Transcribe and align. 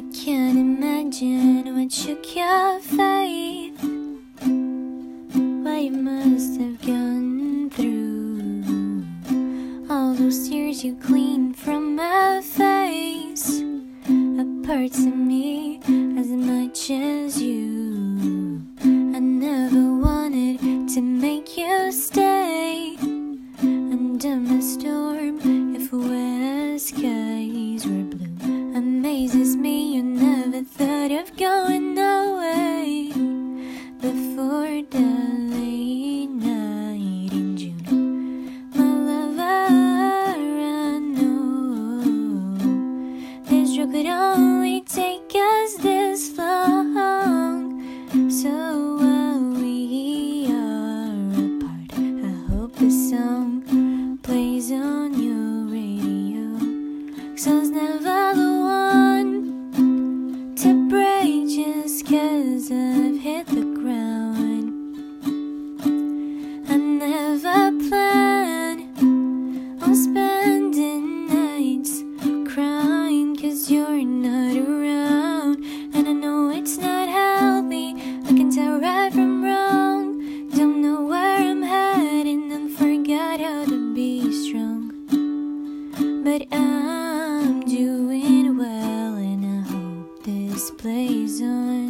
I 0.00 0.02
can't 0.14 0.56
imagine 0.56 1.76
what 1.76 1.92
shook 1.92 2.34
your 2.34 2.80
faith. 2.80 3.78
What 5.62 5.82
you 5.82 5.92
must 5.92 6.58
have 6.58 6.80
gone 6.80 7.68
through. 7.68 9.04
All 9.90 10.14
those 10.14 10.48
tears 10.48 10.82
you 10.82 10.96
cleaned 10.96 11.58
from 11.58 11.96
my 11.96 12.40
face. 12.40 13.60
A 13.60 14.46
part 14.66 14.94
of 14.94 15.14
me 15.14 15.82
as 16.18 16.28
much 16.28 16.90
as 16.90 17.42
you. 17.42 18.62
I 18.80 19.18
never 19.18 19.92
wanted 19.98 20.88
to 20.94 21.02
make 21.02 21.58
you 21.58 21.92
stay 21.92 22.96
under 23.60 24.36
my 24.36 24.60
storm 24.60 25.76
if 25.76 25.90
skies 26.80 27.19
going 31.40 31.96
away 31.98 33.08
before 33.98 34.82
the 34.90 35.39
But 86.22 86.46
I'm 86.52 87.62
doing 87.62 88.58
well, 88.58 89.14
and 89.14 89.42
I 89.44 89.62
hope 89.70 90.22
this 90.22 90.70
plays 90.72 91.40
on 91.40 91.88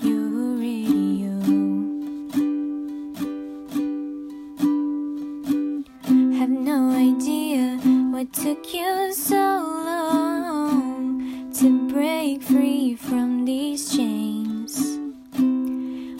your 0.00 0.28
radio. 0.56 1.32
Have 6.38 6.50
no 6.50 6.90
idea 6.90 7.76
what 8.12 8.32
took 8.32 8.72
you 8.72 9.12
so 9.12 9.34
long 9.34 11.50
to 11.54 11.88
break 11.92 12.40
free 12.42 12.94
from 12.94 13.44
these 13.44 13.96
chains. 13.96 14.98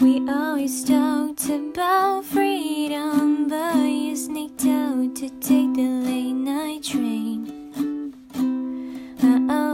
We 0.00 0.20
always 0.28 0.84
talked 0.84 1.48
about 1.48 2.24
freedom, 2.24 2.51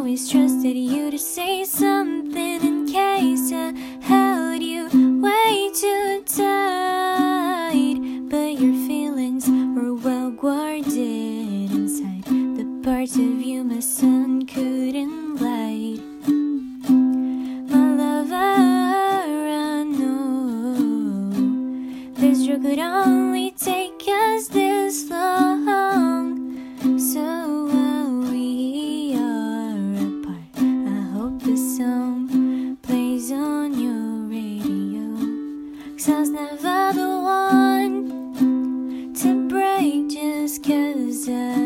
always 0.08 0.30
trusted 0.30 0.74
you 0.74 1.10
to 1.10 1.18
say 1.18 1.64
something 1.64 2.62
in 2.62 2.86
case 2.86 3.52
I 3.52 3.74
held 4.00 4.62
you 4.62 4.88
way 5.20 5.70
too 5.74 6.24
tight. 6.24 7.98
But 8.30 8.58
your 8.58 8.72
feelings 8.88 9.50
were 9.50 9.92
well 9.92 10.30
guarded 10.30 11.70
inside 11.70 12.24
the 12.24 12.64
parts 12.82 13.16
of 13.16 13.42
you 13.42 13.64
my 13.64 13.80
sun 13.80 14.46
couldn't 14.46 15.42
light. 15.42 16.00
My 17.68 17.94
lover, 18.00 18.34
I 18.34 19.82
know 19.82 20.72
this 22.14 22.48
road 22.48 22.62
could 22.62 22.78
only 22.78 23.50
take 23.50 23.97
I 36.08 36.20
was 36.20 36.30
never 36.30 36.92
the 36.94 37.20
one 37.20 38.08
to 39.14 39.48
break 39.48 40.08
just 40.08 40.62
cause 40.64 41.28
I've 41.28 41.57